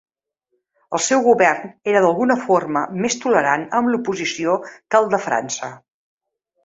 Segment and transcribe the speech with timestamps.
[0.97, 5.71] El seu govern era d'alguna forma més tolerant amb l'oposició que el de França.